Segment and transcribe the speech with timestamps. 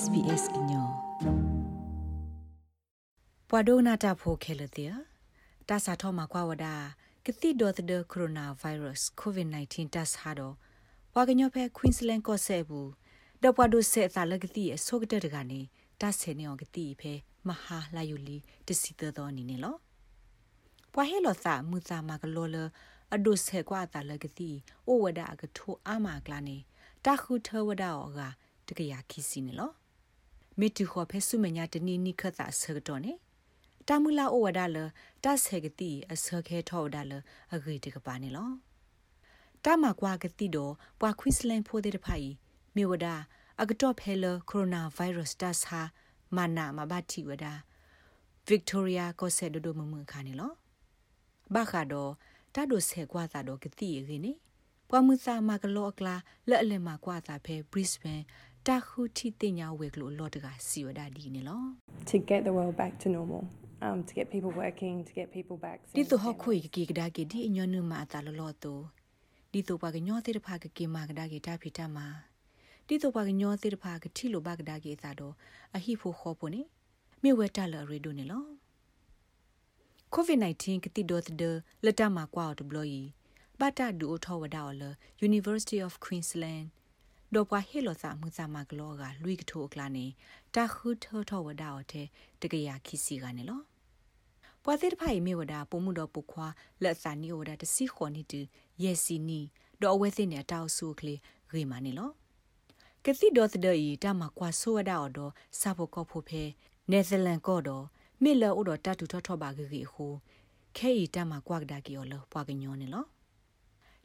[0.00, 0.88] SBS ညော
[3.48, 4.92] ပဝဒနာတာဖိုခဲလတဲ့
[5.68, 6.66] တာစာထောမှာကွာဝဒ
[7.26, 10.54] ကတိဒေါ်တဲ့ကိုရိုနာဗိုင်းရပ်စ် COVID-19 တက်ဟာတော့
[11.14, 12.90] ဝါကညောဖဲ Queensland ကိုဆဲဘူး
[13.42, 15.60] ဒပဝဒဆဲတာလကတိအစောကတဲ့ကနေ
[16.00, 17.12] တဆဲနေအောင်ကတိဖဲ
[17.48, 19.76] မဟာလာယူလီတစီတော်နေနေလော
[20.92, 22.56] ပွားဟဲလောသာမူသာမကလောလ
[23.14, 24.50] အဒုဆေကွာတာလကတိ
[24.88, 26.56] ဩဝဒအကထိုအာမကလာနေ
[27.04, 28.20] တာခုထဝဒအောက
[28.66, 29.72] တကရခီစီနေလော
[30.58, 33.12] မေတူခေါ်ဖဲဆုမညာတနီနိခတ်တာဆောတော့နေ
[33.88, 34.78] တာမူလာဩဝဒလ
[35.24, 37.12] တဆေကတိအစခဲထောဒါလ
[37.54, 38.50] အဂိတကပါနေလော
[39.64, 42.28] တာမကွာကတိတော့ပွာခွစ်လန်ဖိုတဲ့ဖိုင်
[42.76, 43.06] မေဝဒ
[43.60, 45.80] အကတော့ဖဲလကိုရိုနာဗိုင်းရပ်စ်တတ်ဟာ
[46.36, 47.46] မနာမဘတိဝဒ
[48.46, 50.52] ဗစ်တိုးရီယာကိုဆက်ဒိုမမခါနေလော
[51.54, 52.12] ဘာခါတော့
[52.54, 54.32] တတ်တို့ဆဲကွာတာတော့ကတိရင်းနေ
[54.88, 56.16] ပွားမှုစာမကလောကလာ
[56.48, 58.24] လက်အလင်မှာကွာတာဖဲ Brisbane
[58.68, 61.62] တခုတီတင်ညာဝေကလို့လော့တကစီဝဒဒီနေလော
[62.10, 63.42] to get the world back to normal
[63.86, 68.78] um to get people working to get people back ဒီတော့ခွေကီကဒါကေဒီညနမတာလောလောတို
[69.52, 72.06] ဒီတော့ပါကညောတဲ့ဖာကကေမာကဒါကေတာဖီတာမာ
[72.86, 75.34] ဒီတော့ပါကညောတဲ့ဖာကထီလိုဘကဒါကေသာတော့
[75.76, 76.62] အဟိဖို့ခေါ်ဖို့နေ
[77.22, 78.44] မြေဝဲတလရီဒိုနေလော
[80.14, 83.02] COVID-19 ကတိဒိုတဲ့လက်တမှာကွာတော့ဘလို့ီ
[83.60, 84.82] ဘတာဒူအထောဝဒါော်လ
[85.28, 86.66] University of Queensland
[87.34, 90.06] ဒေါ်ပွားဟေလောစာမှုစာမကလောကလွိကထိုကလာနေ
[90.54, 92.06] တာခုထောထောဝဒါော်တဲ့
[92.40, 93.60] တကရခီစီကနေလော
[94.62, 96.46] ပွားသေးတဖိုင်မြေဝဒါပုံမှုတော်ပုခွာ
[96.82, 98.40] လက်စာနီဝဒါတစီခေါ်နေတူ
[98.82, 99.40] ယေစီနီ
[99.80, 101.20] ဒေါ်အဝဲသိနေတောက်ဆူကလေး
[101.52, 102.10] ရေမနေလော
[103.04, 106.42] ကတိဒေါ်သဒီတာမကွာဆိုဝဒါော်တော့စာဖို့ကောဖို့ဖဲ
[106.90, 107.84] နယ်သာလန်ကော့တော့
[108.22, 110.12] မေလောဥတော်တတူထောထောပါကြီးကြီးဟို
[110.76, 113.04] ခဲဤတမကွာကဒါကီော်လောပွားကညောနေလော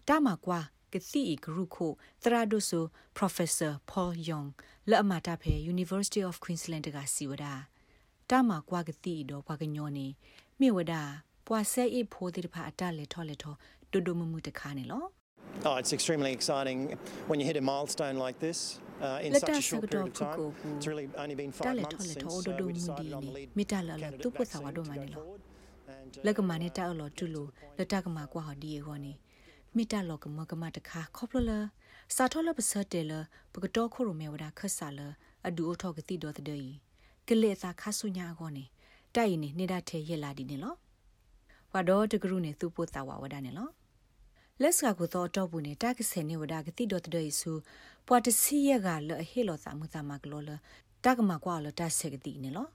[0.08, 0.60] တမကွာ
[0.94, 1.92] ကစီဂရုခို
[2.24, 2.84] သရဒုဆို
[3.18, 4.50] Professor Paul Young
[4.90, 7.46] လက်အမတာဖဲ University of Queensland ကစီဝဒ
[8.30, 10.08] တမကွာကတိတော့ပွားကညောနေ
[10.60, 10.94] မြေဝဒ
[11.48, 13.56] ပွာဆဲအိဖိုးတိတဖာအတလေထောလေထော
[13.92, 15.06] ဒုဒုမမှုတခါနေလော
[15.68, 16.80] Oh, it's extremely exciting
[17.30, 20.54] when you hit a milestone like this uh, in such a short period of time.
[20.76, 24.64] It's really only been five months since uh, we decided on the lead candidate vaccine
[24.68, 25.12] to go forward.
[26.28, 29.14] လကမနဲ့တောက်လို့တူလို့လတကမှာကွာဟဒီရောနေ
[29.78, 31.52] မိတလောကမကမတခါခေါပလလ
[32.16, 33.14] စာထောလပစတဲလ
[33.54, 35.00] ပကတော့ခိုရမေဝဒခဆာလ
[35.48, 36.46] အဒူအထောကတိတော်တဲ့
[37.28, 38.66] ကလေသာခဆုညာကောနေ
[39.16, 40.76] တိုက်နေနေတာထဲရက်လာဒီနေလော
[41.72, 43.70] ဝါတော့တကရုနေသူပို့တာဝဝဒနေလော
[44.62, 47.52] လက်စကကိုတော့တော့ဘူးနေတကစနေဝဒကတိတော်တဲ့ဆူ
[48.08, 50.50] ပွာတစီရကလဟေလောသာမသာမကလောလ
[51.04, 52.68] တကမကွာလတဆက်ကတိနေလော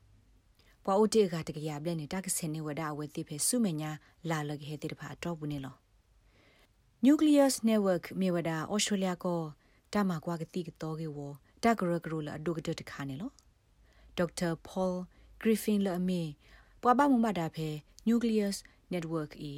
[0.84, 3.90] ပွာဥတေကတကရပြနေတကစနေဝဒအဝဲတိဖေစုမညာ
[4.30, 5.81] လာလကဟေတိတဖာတော့ဘူးနေလော
[7.06, 9.40] Nucleus Network မြေဝဒဩစတြေးလျကို
[9.92, 11.18] တမကွာကတိကတော့ကေဝ
[11.62, 13.30] တကရကရလာဒုကတတခါနေလော
[14.16, 14.94] ဒေါက်တာ Paul
[15.42, 16.22] Griffin လအမေ
[16.82, 17.68] ပွားပါမမတာဖဲ
[18.08, 18.56] Nucleus
[18.92, 19.52] Network e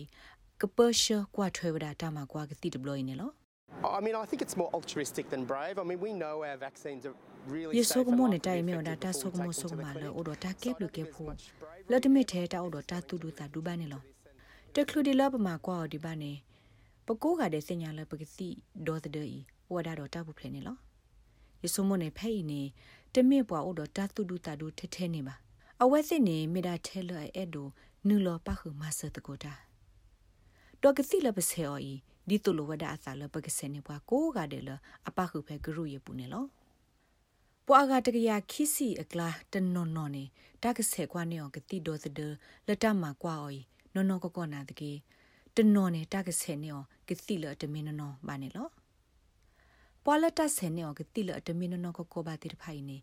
[0.61, 3.31] ကပရှကွာထွေဝဒတမကွာကတိဒပလိုင်းနေလော
[3.99, 5.77] I mean, I think it's more altruistic than brave.
[5.83, 7.17] I mean, we know our vaccines are
[7.55, 8.07] really safe.
[8.07, 10.51] Yeso mo ne tai me da ta so mo so ma lo o do ta
[10.63, 11.25] ke lu ke phu.
[11.91, 13.99] Lo de me the ta o do ta tu du ta du ba ne lo.
[14.75, 16.33] Te klu di lo ba ma kwa o di ba ne.
[17.07, 18.49] ပကိုးကတဲ့စညာလပကစီ
[18.87, 19.39] ဒေါ်တဲ့ဤ
[19.73, 20.77] ဝဒါတော့တဘူးဖလေနေလော
[21.63, 22.63] ယေဆုမနေဖဲ့နေ
[23.15, 25.35] တမစ်ပွားအိုတော့တသူဒူတာဒူထဲထဲနေပါ
[25.83, 27.69] အဝဲစစ်နေမိတာထဲလွဲ့အဲ့ဒို
[28.09, 29.55] နူလောပခုမဆတကိုတာ
[30.83, 31.93] ဒေါကစီလပစေအော်ဤ
[32.29, 34.71] ဒီတူလိုဝဒါအစာလပကစနေပွားကိုကတဲ့လ
[35.09, 36.45] အပခုဖဲဂရုရပူနေလော
[37.67, 40.25] ပွာကတကရခီစီအကလာတနော်နော်နေ
[40.63, 42.15] တကဆေကွာနေအောင်ကတိဒေါ်တဲ့
[42.67, 43.61] လတမကွာအော်
[43.95, 44.93] နော်နော်ကကောနာတကေ
[45.57, 48.69] တနော်နေတကဆယ်နေောကတိလတမင်းနော်ဘာနေလော
[50.05, 52.99] ပွာလတဆယ်နေောကတိလတမင်းနော်ကကိုဘာတိဖိုင်နေ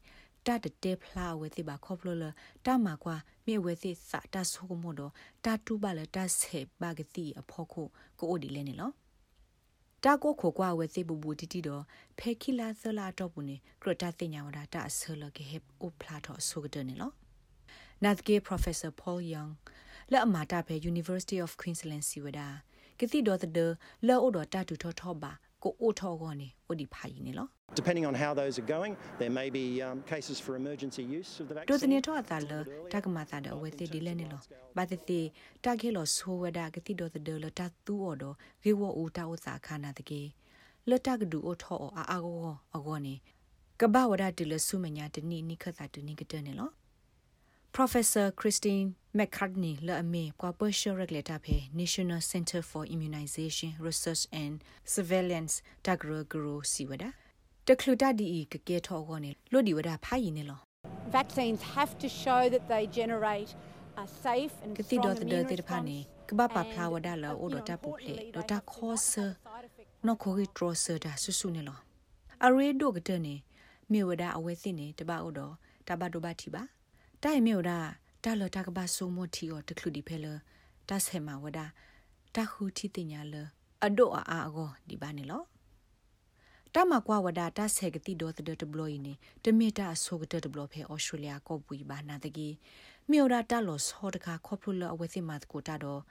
[0.46, 2.24] တတတဲဖလာဝဲတိပါခေါပလလ
[2.66, 5.12] တမကွာမြေဝဲတိစတာဆုကမို့တော့
[5.46, 7.88] တတူပါလတဆယ်ဘာကတိအဖို့ကို
[8.20, 8.92] ကိုအိုဒီလဲနေလော
[10.04, 11.84] တာကိုခိုကွာဝဲစိဘူဘူတီတီတော့
[12.18, 17.12] ဖဲခိလာဆလာတော့ဘူးနေကရတာတင်ညာဝဒတာဆလကေဟက်အိုဖလာတော့ဆုကတဲ့နေလော
[18.04, 19.52] Nathge Professor Paul Young
[20.12, 22.40] လက်အမာတာပဲ University of Queensland စီဝဒ
[23.00, 23.72] ကတိတော်တဲ့
[24.08, 25.32] လောအိုတော်တတူထောထောပါ
[25.64, 27.50] ကိုအိုထောကောနေအိုဒီဖာရင်နော်
[27.82, 31.46] Depending on how those are going, there may be um, cases for emergency use of
[31.50, 31.70] the vaccine.
[31.70, 32.52] ဒိုတနေတော့အတာလ
[32.94, 34.42] တကမာတာတော့ဝဲတိဒီလဲနေလော
[34.78, 35.20] ဘာတိတိ
[35.66, 40.22] တခဲလောဆိုဝဒကတိတော်တဲ့လတတူအော်တော့ဂေဝအိုတာဥစာခနာတကေ
[40.90, 43.16] လတကဒူအိုထောအာအာကောအကောနေ
[43.80, 46.70] ကဘာဝဒတိလဆုမညာတနိနိခတာတနိကတဲ့နေလော
[47.74, 48.88] Professor Christine
[49.18, 54.56] McCartney လအမေကွာပရှရက်လက်တာဖေ National Center for Immunization Research and
[54.94, 55.54] Surveillance
[55.86, 57.04] တဂရဂရစီဝဒ
[57.68, 60.60] တခလူတဒီကကဲထောကောနေလို့ဒီဝဒဖိုင်နေလော
[61.18, 63.52] Vaccines have to show that they generate
[64.04, 65.98] a safe and ကတိတော့တဲ့တဲ့ဖာနေ
[66.30, 69.26] ကဘာပါဖလာဝဒါလောအိုဒတာပူဖလေဒတာခောဆာ
[70.06, 71.80] နော်ခိုဂီထရဆာဒါဆူဆူနေလော
[72.46, 73.36] အရေဒိုကတဲ့နေ
[73.92, 75.54] မြေဝဒအဝဲစစ်နေတပအိုတော့
[75.88, 76.64] တဘဒိုဘတီပါ
[77.26, 77.72] တိုင်မြေဝဒ
[78.24, 80.26] တာလတာကဘာဆိုမတီော်တခလူဒီဖဲလ
[80.90, 81.60] တာဆဲမဝဒ
[82.36, 83.36] တာခူတီတင်ညာလ
[83.86, 85.44] အဒိုအာအာကိုဒီပါနေလော
[86.74, 89.14] တမကွာဝဒတာဆေကတိဒိုတဒတဘလိုင်းနေ
[89.44, 92.56] တမီတာဆိုကတတဘလိုဖဲဩစတြေးလျကောပူဘာနာတကြီး
[93.10, 96.02] မြေရာတာလော့ဟောတခါခေါပလူလအဝဲစီမတ်ကိုတာတော့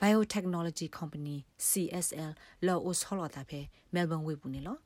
[0.00, 1.36] biotechnology company
[1.68, 2.30] CSL
[2.66, 3.60] လော်အိုဆောလော်တာဖဲ
[3.94, 4.76] မဲလ်ဘန်ဝေပူနေလော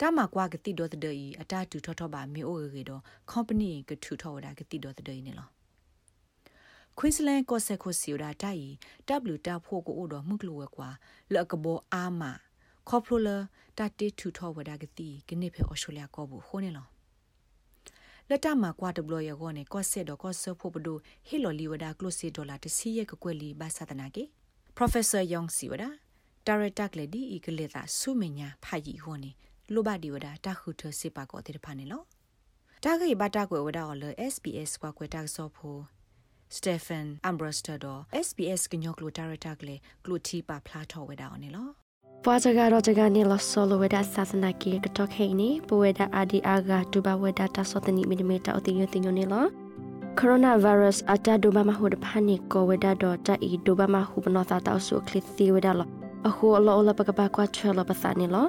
[0.00, 3.02] တာမကွာကတိဒိုတဒေအတာတူထောထောပါမြေအိုရေတော့
[3.32, 5.48] company ကထူထောဝဒကတိဒိုတဒေနေလော
[6.98, 8.64] Queensland ကိုဆက်ကိုစီရာတိုင်
[9.32, 10.88] W တာဖို့ကိုအိုတော့မှုကလူဝဲကွာ
[11.34, 12.22] လကဘောအာမ
[12.88, 13.38] ခေါပလိုလာ
[13.78, 16.86] တတေထူထောဝဒကတိကနေဖဲအော်စတြေးလျကောဘူးခိုးနေလော
[18.28, 24.24] လက်တမှာကွာတဘလရကောနေကော့ဆက်တော့ကော့ဆဖို့ပဒိုဟီလိုလီဝဒါကလိုစီဒေါ်လာတစီရဲ့ကွက်လီဘာသာတနာကေ
[24.76, 25.88] Professor Yong Siwada
[26.46, 27.48] Director ကလေဒီဤက
[29.72, 32.02] လေတာဆုမညာဖာကြီးဟောနေလိုဘာဒီဝဒါတခုထစေပါကောတဲ့ဖာနေလော
[32.82, 35.80] တာဂိဘတာကွယ်ဝဒါအော်လ SBS ကွာကွယ်တာဆောဖို့
[36.56, 37.76] Stephen Ambrostor
[38.26, 41.68] SBS ကညောကလို Director ကလေကလိုတီပါဖလာထောဝဒါအော်နေလော
[42.24, 49.44] ပွားကြကတော့ကြကနေလဆောလဝဒသသနာကီကတော့ခိနေပဝဒအာဒီအာဂဒူဘဝဒတာစောတနီမီလီမီတာအတိယတင်ညနေလော
[50.18, 55.88] ကိုရိုနာဗိုင်းရပ်စ်အတဒိုဘမဟုဒဖာနီကိုဝဒဒတာအီဒိုဘမဟုဘနောသာတောဆုခလစ်သီဝဒလော
[56.28, 58.46] အခုအလောလပကပကွာချေလပသနီလော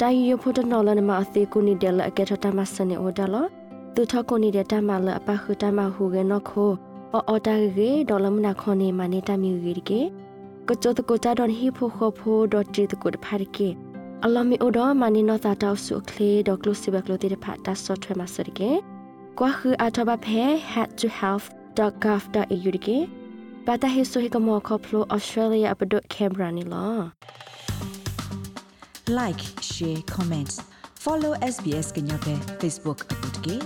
[0.00, 3.46] တိုင်ယဖို့တနော်လနမအသေးကုနီဒလအကေထတမစနေဝဒလော
[3.94, 6.70] သူထကုနီဒတမလအပခုတမဟုကေနခို
[7.14, 10.00] အော်တာရေဒေါ်လမနာခွန်နေမနေတာမြူကြီးကေ
[10.68, 13.68] ကချိုတကိုချာဒွန်ဟီဖိုခိုဖိုဒတ်တီတကိုတဖာရကေ
[14.24, 18.70] အလမီအိုဒမနီနောတာတောက်ဆုခလေဒေါကလုစီဘကလိုတီတဖာတဆော့ထွဲမစရကေ
[19.38, 22.98] ကွာခူအထဘဖဲ had2health.gov.au ကေ
[23.66, 26.98] ပတာဟိဆိုဟီကမောခေါဖလို Australia အပဒတ်ကင်ဘရာနီလော
[29.08, 30.52] like share comment
[31.04, 33.56] follow SBS ကညပဲ Facebook အပုတ်ကေ